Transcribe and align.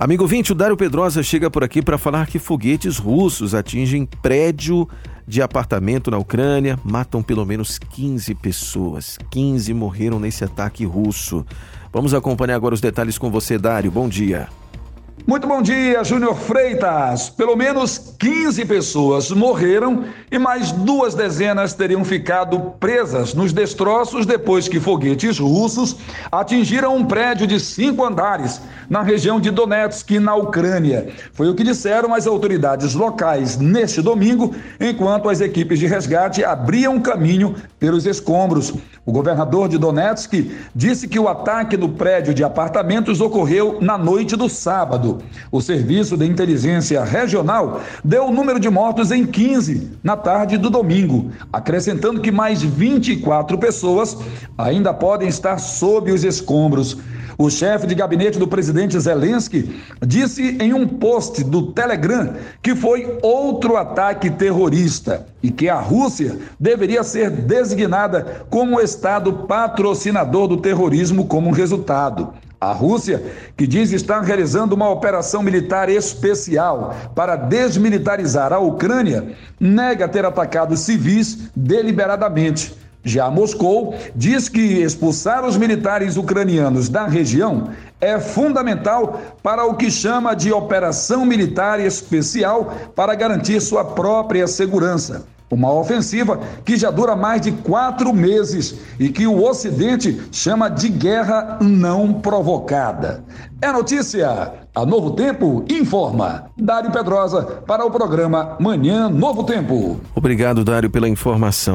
Amigo 0.00 0.26
vinte, 0.26 0.50
o 0.50 0.54
Dário 0.54 0.78
Pedrosa 0.78 1.22
chega 1.22 1.50
por 1.50 1.62
aqui 1.62 1.82
para 1.82 1.98
falar 1.98 2.26
que 2.26 2.38
foguetes 2.38 2.96
russos 2.96 3.54
atingem 3.54 4.06
prédio 4.06 4.88
de 5.28 5.42
apartamento 5.42 6.10
na 6.10 6.16
Ucrânia, 6.16 6.78
matam 6.82 7.22
pelo 7.22 7.44
menos 7.44 7.76
15 7.76 8.34
pessoas. 8.36 9.18
15 9.30 9.74
morreram 9.74 10.18
nesse 10.18 10.42
ataque 10.42 10.86
russo. 10.86 11.44
Vamos 11.92 12.14
acompanhar 12.14 12.56
agora 12.56 12.74
os 12.74 12.80
detalhes 12.80 13.18
com 13.18 13.30
você, 13.30 13.58
Dário. 13.58 13.90
Bom 13.90 14.08
dia. 14.08 14.48
Muito 15.26 15.46
bom 15.46 15.60
dia, 15.60 16.02
Júnior 16.02 16.34
Freitas. 16.34 17.28
Pelo 17.28 17.54
menos 17.54 18.14
15 18.18 18.64
pessoas 18.64 19.30
morreram 19.30 20.04
e 20.30 20.38
mais 20.38 20.72
duas 20.72 21.14
dezenas 21.14 21.74
teriam 21.74 22.04
ficado 22.04 22.58
presas 22.80 23.34
nos 23.34 23.52
destroços 23.52 24.24
depois 24.24 24.66
que 24.66 24.80
foguetes 24.80 25.38
russos 25.38 25.96
atingiram 26.32 26.96
um 26.96 27.04
prédio 27.04 27.46
de 27.46 27.60
cinco 27.60 28.04
andares 28.04 28.60
na 28.88 29.02
região 29.02 29.38
de 29.40 29.50
Donetsk, 29.50 30.18
na 30.18 30.34
Ucrânia. 30.34 31.12
Foi 31.32 31.48
o 31.48 31.54
que 31.54 31.62
disseram 31.62 32.14
as 32.14 32.26
autoridades 32.26 32.94
locais 32.94 33.56
neste 33.56 34.02
domingo, 34.02 34.54
enquanto 34.80 35.28
as 35.28 35.40
equipes 35.40 35.78
de 35.78 35.86
resgate 35.86 36.42
abriam 36.42 36.98
caminho 36.98 37.54
pelos 37.78 38.06
escombros. 38.06 38.72
O 39.06 39.12
governador 39.12 39.68
de 39.68 39.78
Donetsk 39.78 40.50
disse 40.74 41.08
que 41.08 41.18
o 41.18 41.28
ataque 41.28 41.76
no 41.76 41.90
prédio 41.90 42.34
de 42.34 42.42
apartamentos 42.44 43.20
ocorreu 43.20 43.78
na 43.80 43.96
noite 43.96 44.36
do 44.36 44.48
sábado. 44.48 45.09
O 45.50 45.60
Serviço 45.60 46.16
de 46.16 46.26
Inteligência 46.26 47.02
Regional 47.04 47.80
deu 48.04 48.26
o 48.26 48.32
número 48.32 48.60
de 48.60 48.68
mortos 48.68 49.10
em 49.10 49.26
15 49.26 49.98
na 50.02 50.16
tarde 50.16 50.56
do 50.56 50.70
domingo, 50.70 51.30
acrescentando 51.52 52.20
que 52.20 52.30
mais 52.30 52.62
24 52.62 53.58
pessoas 53.58 54.16
ainda 54.56 54.92
podem 54.92 55.28
estar 55.28 55.58
sob 55.58 56.12
os 56.12 56.24
escombros. 56.24 56.98
O 57.40 57.48
chefe 57.48 57.86
de 57.86 57.94
gabinete 57.94 58.38
do 58.38 58.46
presidente 58.46 59.00
Zelensky 59.00 59.80
disse 60.06 60.58
em 60.60 60.74
um 60.74 60.86
post 60.86 61.42
do 61.42 61.72
Telegram 61.72 62.34
que 62.60 62.74
foi 62.74 63.18
outro 63.22 63.78
ataque 63.78 64.28
terrorista 64.28 65.26
e 65.42 65.50
que 65.50 65.66
a 65.66 65.80
Rússia 65.80 66.38
deveria 66.60 67.02
ser 67.02 67.30
designada 67.30 68.44
como 68.50 68.78
Estado 68.78 69.32
patrocinador 69.48 70.48
do 70.48 70.58
terrorismo 70.58 71.26
como 71.26 71.50
resultado. 71.50 72.34
A 72.60 72.72
Rússia, 72.72 73.22
que 73.56 73.66
diz 73.66 73.90
estar 73.90 74.20
realizando 74.20 74.74
uma 74.74 74.90
operação 74.90 75.42
militar 75.42 75.88
especial 75.88 76.94
para 77.14 77.34
desmilitarizar 77.34 78.52
a 78.52 78.58
Ucrânia, 78.58 79.34
nega 79.58 80.06
ter 80.06 80.26
atacado 80.26 80.76
civis 80.76 81.50
deliberadamente. 81.56 82.74
Já 83.02 83.30
Moscou 83.30 83.94
diz 84.14 84.50
que 84.50 84.60
expulsar 84.60 85.42
os 85.42 85.56
militares 85.56 86.18
ucranianos 86.18 86.90
da 86.90 87.06
região 87.06 87.70
é 87.98 88.20
fundamental 88.20 89.22
para 89.42 89.64
o 89.64 89.74
que 89.74 89.90
chama 89.90 90.34
de 90.34 90.52
operação 90.52 91.24
militar 91.24 91.80
especial 91.80 92.74
para 92.94 93.14
garantir 93.14 93.58
sua 93.62 93.86
própria 93.86 94.46
segurança. 94.46 95.24
Uma 95.50 95.72
ofensiva 95.72 96.38
que 96.64 96.76
já 96.76 96.90
dura 96.90 97.16
mais 97.16 97.40
de 97.40 97.50
quatro 97.50 98.12
meses 98.14 98.76
e 99.00 99.08
que 99.08 99.26
o 99.26 99.42
Ocidente 99.42 100.20
chama 100.30 100.68
de 100.68 100.88
guerra 100.88 101.58
não 101.60 102.12
provocada. 102.12 103.24
É 103.60 103.72
notícia. 103.72 104.52
A 104.72 104.86
Novo 104.86 105.10
Tempo 105.10 105.64
informa. 105.68 106.44
Dário 106.56 106.92
Pedrosa 106.92 107.42
para 107.66 107.84
o 107.84 107.90
programa 107.90 108.56
Manhã 108.60 109.08
Novo 109.08 109.42
Tempo. 109.42 110.00
Obrigado, 110.14 110.64
Dário, 110.64 110.88
pela 110.88 111.08
informação. 111.08 111.68